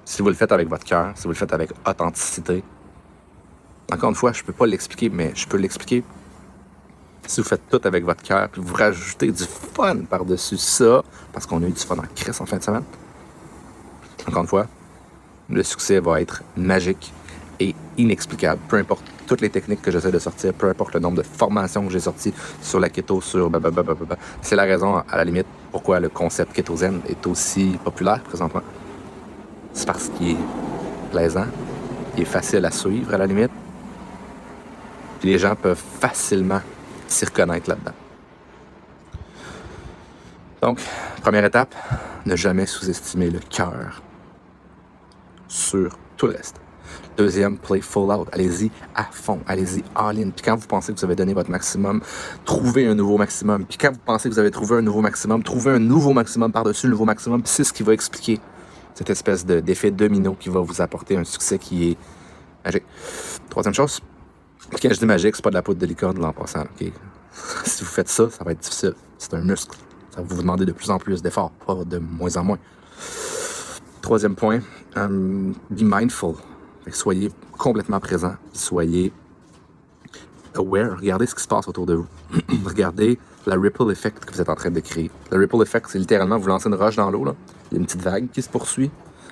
Si 0.05 0.21
vous 0.21 0.29
le 0.29 0.35
faites 0.35 0.51
avec 0.51 0.69
votre 0.69 0.85
cœur, 0.85 1.13
si 1.15 1.23
vous 1.23 1.31
le 1.31 1.37
faites 1.37 1.53
avec 1.53 1.71
authenticité, 1.87 2.65
encore 3.93 4.09
une 4.09 4.17
fois, 4.17 4.33
je 4.33 4.43
peux 4.43 4.53
pas 4.53 4.67
l'expliquer, 4.67 5.11
mais 5.11 5.33
je 5.35 5.47
peux 5.47 5.59
l'expliquer. 5.59 6.03
Si 7.27 7.41
vous 7.41 7.47
faites 7.47 7.69
tout 7.71 7.81
avec 7.85 8.05
votre 8.05 8.23
cœur, 8.23 8.49
puis 8.51 8.61
vous 8.63 8.75
rajoutez 8.75 9.33
du 9.33 9.45
fun 9.75 9.99
par-dessus 10.09 10.59
ça, 10.59 11.03
parce 11.33 11.47
qu'on 11.47 11.63
a 11.63 11.67
eu 11.67 11.73
du 11.73 11.81
fun 11.81 11.97
en 11.97 12.03
crise 12.15 12.41
en 12.41 12.47
fin 12.47 12.59
de 12.59 12.63
semaine, 12.63 12.85
encore 14.29 14.43
une 14.43 14.49
fois, 14.49 14.67
le 15.49 15.63
succès 15.63 16.01
va 16.01 16.21
être 16.21 16.43
magique 16.57 17.13
et 17.61 17.75
inexplicable. 17.97 18.61
Peu 18.69 18.77
importe 18.77 19.05
toutes 19.27 19.41
les 19.41 19.51
techniques 19.51 19.83
que 19.83 19.91
j'essaie 19.91 20.11
de 20.11 20.19
sortir, 20.19 20.53
peu 20.53 20.69
importe 20.69 20.95
le 20.95 21.01
nombre 21.01 21.19
de 21.19 21.23
formations 21.23 21.87
que 21.87 21.93
j'ai 21.93 22.01
sorties 22.01 22.35
sur 22.61 22.81
la 22.81 22.89
keto, 22.89 23.21
sur 23.21 23.51
C'est 24.43 24.57
la 24.57 24.65
raison, 24.65 24.97
à 24.97 25.17
la 25.17 25.25
limite, 25.25 25.47
pourquoi 25.71 26.01
le 26.01 26.09
concept 26.09 26.53
kétosène 26.53 27.01
est 27.09 27.27
aussi 27.27 27.79
populaire 27.83 28.21
présentement. 28.21 28.63
C'est 29.73 29.87
parce 29.87 30.09
qu'il 30.11 30.33
est 30.33 30.37
plaisant, 31.11 31.47
il 32.17 32.23
est 32.23 32.27
facile 32.27 32.65
à 32.65 32.71
suivre 32.71 33.15
à 33.15 33.19
la 33.19 33.27
limite. 33.27 33.51
Puis 35.21 35.31
les 35.31 35.39
gens 35.39 35.55
peuvent 35.57 35.83
facilement 36.01 36.61
s'y 37.15 37.25
reconnaître 37.25 37.69
là-dedans. 37.69 37.93
Donc, 40.61 40.81
première 41.23 41.45
étape, 41.45 41.75
ne 42.27 42.37
jamais 42.37 42.67
sous-estimer 42.67 43.31
le 43.31 43.39
cœur 43.39 44.03
sur 45.49 45.97
tout 46.17 46.27
le 46.27 46.33
reste. 46.33 46.57
Deuxième, 47.17 47.59
play 47.59 47.81
full 47.81 48.11
out. 48.11 48.29
Allez-y 48.33 48.71
à 48.95 49.05
fond. 49.05 49.41
Allez-y 49.47 49.85
all-in. 49.95 50.31
Puis 50.31 50.43
quand 50.45 50.57
vous 50.57 50.67
pensez 50.67 50.93
que 50.93 50.99
vous 50.99 51.05
avez 51.05 51.15
donné 51.15 51.33
votre 51.33 51.51
maximum, 51.51 52.01
trouvez 52.45 52.89
un 52.89 52.95
nouveau 52.95 53.19
maximum. 53.19 53.65
Puis 53.67 53.79
quand 53.79 53.93
vous 53.93 54.01
pensez 54.05 54.29
que 54.29 54.35
vous 54.35 54.41
avez 54.41 54.51
trouvé 54.51 54.77
un 54.77 54.83
nouveau 54.83 55.01
maximum, 55.01 55.43
trouvez 55.43 55.73
un 55.73 55.79
nouveau 55.79 56.13
maximum 56.13 56.51
par-dessus 56.51 56.87
le 56.87 56.93
nouveau 56.93 57.05
maximum. 57.05 57.43
Puis 57.43 57.53
c'est 57.53 57.65
ce 57.65 57.73
qui 57.73 57.83
va 57.83 57.93
expliquer 57.93 58.41
cette 58.95 59.11
espèce 59.11 59.45
d'effet 59.45 59.91
domino 59.91 60.35
qui 60.35 60.49
va 60.49 60.61
vous 60.61 60.81
apporter 60.81 61.17
un 61.17 61.25
succès 61.25 61.59
qui 61.59 61.91
est 61.91 61.97
magique. 62.65 62.85
Troisième 63.49 63.75
chose, 63.75 64.01
quand 64.71 64.93
je 64.93 64.99
dis 64.99 65.07
magique, 65.07 65.37
c'est 65.37 65.43
pas 65.43 65.51
de 65.51 65.55
la 65.55 65.63
poudre 65.63 65.81
de 65.81 65.87
licorne 65.87 66.19
l'an 66.19 66.33
passant. 66.33 66.65
si 67.65 67.85
vous 67.85 67.91
faites 67.91 68.09
ça, 68.09 68.31
ça 68.31 68.45
va 68.45 68.53
être 68.53 68.61
difficile. 68.61 68.95
C'est 69.19 69.35
un 69.35 69.41
muscle. 69.41 69.77
Ça 70.11 70.21
va 70.21 70.27
vous 70.29 70.43
demander 70.43 70.65
de 70.65 70.73
plus 70.73 70.91
en 70.91 70.99
plus 70.99 71.23
d'efforts, 71.23 71.51
pas 71.67 71.85
de 71.85 71.99
moins 71.99 72.37
en 72.37 72.45
moins. 72.45 72.59
Troisième 74.01 74.37
point, 74.37 74.61
um, 74.97 75.55
be 75.71 75.83
mindful. 75.83 76.35
Soyez 76.93 77.33
complètement 77.59 78.01
présent, 78.01 78.35
soyez 78.53 79.13
aware. 80.55 80.99
Regardez 80.99 81.27
ce 81.27 81.35
qui 81.35 81.43
se 81.43 81.49
passe 81.49 81.67
autour 81.67 81.87
de 81.87 81.95
vous. 81.95 82.07
Regardez 82.65 83.19
la 83.47 83.57
ripple 83.57 83.91
effect 83.91 84.25
que 84.25 84.33
vous 84.33 84.41
êtes 84.41 84.49
en 84.49 84.55
train 84.55 84.71
de 84.71 84.81
créer. 84.81 85.11
Le 85.31 85.39
ripple 85.39 85.63
effect, 85.63 85.87
c'est 85.89 85.99
littéralement 85.99 86.39
vous 86.39 86.49
lancez 86.49 86.69
une 86.69 86.75
roche 86.75 86.97
dans 86.97 87.11
l'eau. 87.11 87.25
Il 87.71 87.75
y 87.75 87.77
a 87.77 87.81
une 87.81 87.87
petite 87.87 88.03
vague 88.03 88.31
qui 88.31 88.43
se 88.43 88.49
poursuit. 88.49 88.91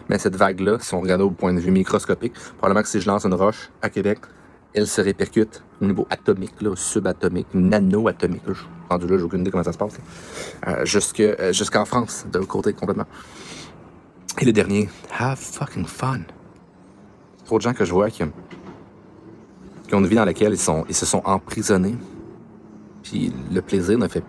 Mais 0.08 0.18
cette 0.18 0.36
vague-là, 0.36 0.78
si 0.80 0.94
on 0.94 1.00
regarde 1.00 1.20
au 1.20 1.30
point 1.30 1.54
de 1.54 1.60
vue 1.60 1.70
microscopique, 1.70 2.34
probablement 2.58 2.82
que 2.82 2.88
si 2.88 3.00
je 3.00 3.06
lance 3.06 3.24
une 3.24 3.34
roche 3.34 3.70
à 3.82 3.88
Québec, 3.88 4.18
elle 4.74 4.86
se 4.86 5.00
répercute 5.00 5.62
au 5.80 5.86
niveau 5.86 6.06
atomique, 6.10 6.60
là, 6.60 6.74
subatomique, 6.76 7.48
nano-atomique. 7.54 8.46
Là, 8.46 8.54
rendu 8.88 9.06
là, 9.06 9.18
j'ai 9.18 9.24
aucune 9.24 9.40
idée 9.40 9.50
comment 9.50 9.64
ça 9.64 9.72
se 9.72 9.78
passe. 9.78 9.98
Euh, 10.66 10.84
euh, 11.20 11.52
jusqu'en 11.52 11.84
France, 11.84 12.26
de 12.30 12.38
l'autre 12.38 12.50
côté, 12.50 12.72
complètement. 12.72 13.06
Et 14.40 14.44
le 14.44 14.52
dernier, 14.52 14.88
have 15.18 15.38
fucking 15.38 15.84
fun. 15.84 16.20
Trop 17.44 17.58
de 17.58 17.62
gens 17.62 17.74
que 17.74 17.84
je 17.84 17.92
vois 17.92 18.08
qui, 18.10 18.22
qui 19.86 19.94
ont 19.94 19.98
une 20.00 20.06
vie 20.06 20.16
dans 20.16 20.24
laquelle 20.24 20.52
ils, 20.52 20.58
sont, 20.58 20.84
ils 20.88 20.94
se 20.94 21.04
sont 21.04 21.22
emprisonnés. 21.24 21.96
Puis 23.02 23.32
le 23.52 23.60
plaisir 23.60 23.98
ne 23.98 24.08
fait 24.08 24.24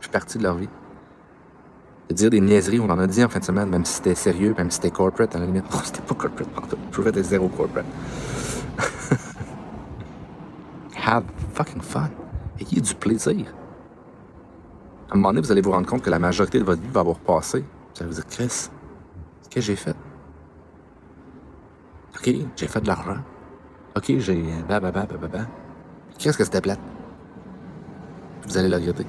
plus 0.00 0.08
partie 0.08 0.38
de 0.38 0.44
leur 0.44 0.56
vie. 0.56 0.68
De 2.08 2.14
dire 2.14 2.30
des 2.30 2.40
niaiseries, 2.40 2.80
on 2.80 2.88
en 2.88 2.98
a 2.98 3.06
dit 3.06 3.22
en 3.22 3.28
fin 3.28 3.40
de 3.40 3.44
semaine, 3.44 3.68
même 3.68 3.84
si 3.84 3.94
c'était 3.94 4.14
sérieux, 4.14 4.54
même 4.56 4.70
si 4.70 4.76
c'était 4.76 4.90
corporate, 4.90 5.36
à 5.36 5.38
la 5.38 5.46
limite. 5.46 5.64
Non, 5.72 5.80
c'était 5.84 6.00
pas 6.00 6.14
corporate, 6.14 6.48
je 6.90 6.96
pouvais 6.96 7.10
être 7.10 7.22
zéro 7.22 7.48
corporate. 7.48 7.86
have 11.06 11.24
fucking 11.54 11.80
fun. 11.80 12.10
Ayez 12.58 12.80
du 12.80 12.94
plaisir. 12.94 13.54
À 15.10 15.14
un 15.14 15.16
moment 15.16 15.28
donné, 15.30 15.40
vous 15.40 15.52
allez 15.52 15.60
vous 15.60 15.72
rendre 15.72 15.86
compte 15.86 16.02
que 16.02 16.10
la 16.10 16.18
majorité 16.18 16.58
de 16.58 16.64
votre 16.64 16.80
vie 16.80 16.88
va 16.88 17.00
avoir 17.00 17.18
passé. 17.18 17.60
Vous 17.60 18.02
allez 18.02 18.10
vous 18.10 18.14
dire, 18.14 18.26
Chris, 18.28 18.70
Qu'est-ce 19.50 19.66
que 19.66 19.72
j'ai 19.72 19.76
fait? 19.76 19.96
OK, 22.14 22.34
j'ai 22.54 22.66
fait 22.68 22.80
de 22.80 22.86
l'argent. 22.86 23.16
OK, 23.96 24.04
j'ai. 24.18 24.44
Qu'est-ce 26.18 26.38
que 26.38 26.44
c'était 26.44 26.60
plate? 26.60 26.78
Vous 28.46 28.56
allez 28.56 28.68
le 28.68 28.76
regretter. 28.76 29.06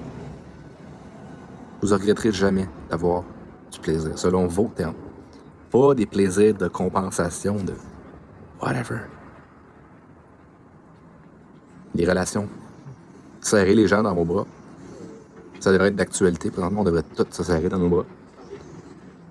Vous 1.82 1.94
regretterez 1.94 2.32
jamais 2.32 2.68
d'avoir 2.90 3.24
du 3.72 3.80
plaisir, 3.80 4.18
selon 4.18 4.48
vos 4.48 4.72
termes. 4.76 4.96
Pas 5.70 5.94
des 5.94 6.08
plaisirs 6.08 6.56
de 6.56 6.68
compensation, 6.68 7.56
de 7.56 7.74
whatever. 8.62 9.02
Des 11.96 12.06
relations. 12.06 12.48
Serrer 13.42 13.76
les 13.76 13.88
gens 13.88 14.04
dans 14.04 14.14
vos 14.14 14.26
bras. 14.26 14.46
Ça 15.60 15.72
devrait 15.72 15.90
être 15.90 15.96
d'actualité. 15.96 16.50
Présentement, 16.52 16.82
on 16.82 16.86
devrait 16.86 17.04
tous 17.16 17.26
se 17.32 17.44
serrer 17.44 17.70
dans 17.70 17.80
nos 17.80 17.90
bras. 17.90 18.06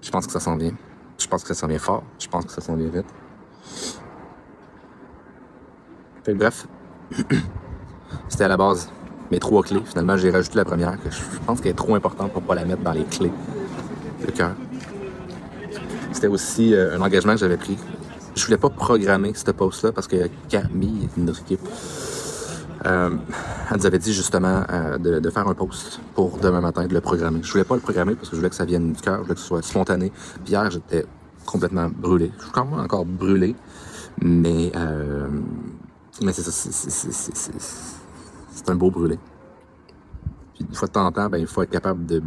Je 0.02 0.10
pense 0.10 0.26
que 0.26 0.32
ça 0.32 0.40
s'en 0.40 0.56
vient. 0.56 0.74
Je 1.18 1.26
pense 1.26 1.42
que 1.42 1.48
ça 1.48 1.54
s'en 1.54 1.66
vient 1.66 1.78
fort. 1.78 2.02
Je 2.18 2.28
pense 2.28 2.44
que 2.44 2.52
ça 2.52 2.60
s'en 2.60 2.74
vient 2.76 2.88
vite. 2.88 3.06
Fait 6.24 6.34
bref, 6.34 6.66
c'était 8.28 8.44
à 8.44 8.48
la 8.48 8.56
base 8.56 8.90
mes 9.30 9.38
trois 9.38 9.62
clés. 9.62 9.82
Finalement, 9.84 10.16
j'ai 10.16 10.30
rajouté 10.30 10.56
la 10.56 10.64
première, 10.64 11.02
que 11.02 11.10
je 11.10 11.20
pense 11.46 11.60
qu'elle 11.60 11.72
est 11.72 11.74
trop 11.74 11.94
importante 11.94 12.32
pour 12.32 12.42
pas 12.42 12.54
la 12.54 12.64
mettre 12.64 12.82
dans 12.82 12.92
les 12.92 13.04
clés. 13.04 13.32
Le 14.26 14.32
cœur. 14.32 14.52
C'était 16.12 16.26
aussi 16.26 16.74
euh, 16.74 16.96
un 16.96 17.00
engagement 17.00 17.32
que 17.32 17.38
j'avais 17.38 17.56
pris. 17.56 17.78
Je 18.34 18.44
voulais 18.44 18.58
pas 18.58 18.70
programmer 18.70 19.32
cette 19.34 19.52
post-là 19.52 19.92
parce 19.92 20.06
que 20.06 20.28
Camille, 20.48 21.08
équipe, 21.16 21.60
euh, 22.86 23.10
elle 23.70 23.76
nous 23.76 23.86
avait 23.86 23.98
dit 23.98 24.14
justement 24.14 24.64
euh, 24.70 24.96
de, 24.98 25.30
faire 25.30 25.46
un 25.46 25.54
post 25.54 26.00
pour 26.14 26.38
demain 26.38 26.60
matin, 26.60 26.86
de 26.86 26.94
le 26.94 27.00
programmer. 27.00 27.40
Je 27.42 27.52
voulais 27.52 27.64
pas 27.64 27.74
le 27.74 27.80
programmer 27.80 28.14
parce 28.14 28.28
que 28.30 28.36
je 28.36 28.40
voulais 28.40 28.48
que 28.48 28.56
ça 28.56 28.64
vienne 28.64 28.92
du 28.92 29.00
cœur, 29.00 29.18
je 29.18 29.22
voulais 29.22 29.34
que 29.34 29.40
ce 29.40 29.46
soit 29.46 29.62
spontané. 29.62 30.10
Puis 30.44 30.52
hier, 30.52 30.70
j'étais 30.70 31.04
complètement 31.44 31.90
brûlé. 31.90 32.32
Je 32.38 32.44
suis 32.44 32.52
quand 32.52 32.64
même 32.64 32.80
encore 32.80 33.04
brûlé, 33.04 33.54
mais, 34.22 34.72
euh, 34.76 35.28
c'est 36.12 36.42
ça, 36.42 36.50
c'est 38.52 38.70
un 38.70 38.74
beau 38.74 38.90
brûlé. 38.90 39.18
Puis 40.54 40.64
une 40.68 40.74
fois 40.74 40.88
de 40.88 40.92
temps 40.92 41.06
en 41.06 41.12
temps, 41.12 41.28
ben, 41.28 41.38
il 41.38 41.46
faut 41.46 41.62
être 41.62 41.70
capable 41.70 42.06
de 42.06 42.22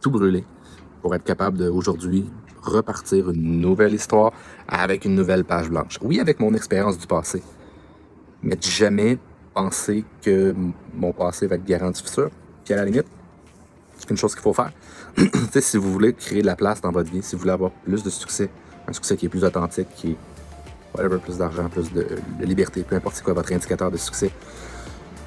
tout 0.00 0.10
brûler 0.10 0.44
pour 1.02 1.14
être 1.14 1.24
capable 1.24 1.58
d'aujourd'hui 1.58 2.28
repartir 2.62 3.30
une 3.30 3.60
nouvelle 3.60 3.94
histoire 3.94 4.32
avec 4.66 5.04
une 5.04 5.14
nouvelle 5.14 5.44
page 5.44 5.70
blanche. 5.70 5.98
Oui, 6.02 6.20
avec 6.20 6.40
mon 6.40 6.52
expérience 6.54 6.98
du 6.98 7.06
passé, 7.06 7.42
mais 8.42 8.58
jamais 8.60 9.18
que 10.22 10.54
mon 10.94 11.12
passé 11.12 11.46
va 11.46 11.56
être 11.56 11.64
garant 11.64 11.90
du 11.90 12.00
futur. 12.00 12.30
Puis 12.64 12.74
à 12.74 12.78
la 12.78 12.84
limite, 12.84 13.06
c'est 13.98 14.10
une 14.10 14.16
chose 14.16 14.34
qu'il 14.34 14.42
faut 14.42 14.52
faire. 14.52 14.72
si 15.60 15.76
vous 15.76 15.92
voulez 15.92 16.12
créer 16.12 16.42
de 16.42 16.46
la 16.46 16.56
place 16.56 16.80
dans 16.80 16.92
votre 16.92 17.10
vie, 17.10 17.22
si 17.22 17.34
vous 17.34 17.40
voulez 17.40 17.52
avoir 17.52 17.70
plus 17.70 18.02
de 18.02 18.10
succès, 18.10 18.48
un 18.86 18.92
succès 18.92 19.16
qui 19.16 19.26
est 19.26 19.28
plus 19.28 19.44
authentique, 19.44 19.88
qui 19.96 20.12
est 20.12 20.16
whatever, 20.94 21.18
plus 21.18 21.38
d'argent, 21.38 21.68
plus 21.68 21.92
de, 21.92 22.06
liberté, 22.40 22.82
peu 22.82 22.96
importe 22.96 23.16
c'est 23.16 23.24
quoi 23.24 23.34
votre 23.34 23.52
indicateur 23.52 23.90
de 23.90 23.96
succès, 23.96 24.30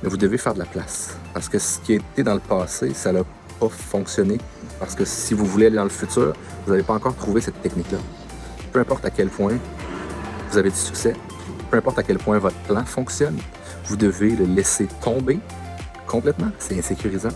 vous 0.03 0.17
devez 0.17 0.37
faire 0.37 0.53
de 0.53 0.59
la 0.59 0.65
place. 0.65 1.15
Parce 1.33 1.47
que 1.47 1.59
ce 1.59 1.79
qui 1.79 1.93
a 1.93 1.95
été 1.97 2.23
dans 2.23 2.33
le 2.33 2.39
passé, 2.39 2.93
ça 2.93 3.11
n'a 3.11 3.23
pas 3.59 3.69
fonctionné. 3.69 4.39
Parce 4.79 4.95
que 4.95 5.05
si 5.05 5.33
vous 5.33 5.45
voulez 5.45 5.67
aller 5.67 5.75
dans 5.75 5.83
le 5.83 5.89
futur, 5.89 6.33
vous 6.65 6.71
n'avez 6.71 6.83
pas 6.83 6.93
encore 6.93 7.15
trouvé 7.15 7.41
cette 7.41 7.61
technique-là. 7.61 7.99
Peu 8.71 8.79
importe 8.79 9.05
à 9.05 9.11
quel 9.11 9.29
point 9.29 9.57
vous 10.49 10.57
avez 10.57 10.69
du 10.69 10.77
succès, 10.77 11.13
peu 11.69 11.77
importe 11.77 11.99
à 11.99 12.03
quel 12.03 12.17
point 12.17 12.39
votre 12.39 12.57
plan 12.63 12.83
fonctionne, 12.83 13.37
vous 13.85 13.95
devez 13.95 14.31
le 14.35 14.45
laisser 14.45 14.87
tomber 15.01 15.39
complètement. 16.07 16.51
C'est 16.59 16.77
insécurisant. 16.77 17.29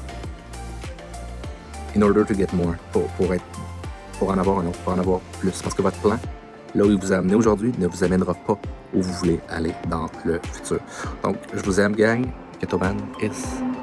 In 1.96 2.02
order 2.02 2.24
to 2.26 2.34
get 2.34 2.48
more, 2.54 2.76
pour, 2.92 3.34
être, 3.34 3.44
pour 4.20 4.30
en 4.30 4.38
avoir 4.38 4.60
un 4.60 4.68
autre, 4.68 4.80
pour 4.80 4.94
en 4.94 5.00
avoir 5.00 5.20
plus. 5.40 5.62
Parce 5.62 5.74
que 5.74 5.82
votre 5.82 5.98
plan 6.00 6.20
là 6.76 6.84
où 6.84 6.92
il 6.92 7.00
vous 7.00 7.14
a 7.14 7.18
amené 7.18 7.36
aujourd'hui 7.36 7.72
ne 7.80 7.88
vous 7.88 8.04
amènera 8.04 8.34
pas 8.34 8.60
où 8.94 9.02
vous 9.02 9.14
voulez 9.14 9.40
aller 9.50 9.74
dans 9.90 10.08
le 10.26 10.40
futur. 10.52 10.80
Donc, 11.24 11.38
je 11.54 11.62
vous 11.62 11.80
aime, 11.80 11.96
gang. 11.96 12.26
Ketoban 12.60 12.96
is 13.22 13.75